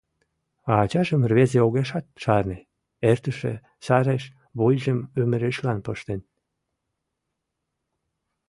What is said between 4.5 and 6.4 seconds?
вуйжым ӱмырешлан пыштен.